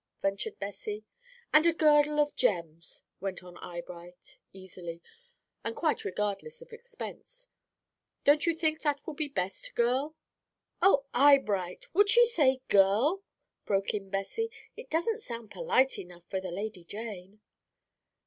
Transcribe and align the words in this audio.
ventured 0.23 0.57
Bessie. 0.57 1.03
"'And 1.53 1.63
a 1.67 1.73
girdle 1.73 2.19
of 2.19 2.35
gems,'" 2.35 3.03
went 3.19 3.43
on 3.43 3.55
Eyebright, 3.57 4.39
easily, 4.51 4.99
and 5.63 5.75
quite 5.75 6.03
regardless 6.03 6.59
of 6.59 6.73
expense. 6.73 7.49
"'Don't 8.23 8.47
you 8.47 8.55
think 8.55 8.81
that 8.81 9.05
will 9.05 9.13
be 9.13 9.27
best, 9.27 9.75
girl?'" 9.75 10.15
"Oh, 10.81 11.05
Eyebright, 11.13 11.93
would 11.93 12.09
she 12.09 12.25
say 12.25 12.61
'girl?'" 12.67 13.21
broke 13.63 13.93
in 13.93 14.09
Bessie; 14.09 14.49
"it 14.75 14.89
doesn't 14.89 15.21
sound 15.21 15.51
polite 15.51 15.99
enough 15.99 16.23
for 16.27 16.41
the 16.41 16.49
Lady 16.49 16.83
Jane." 16.83 17.39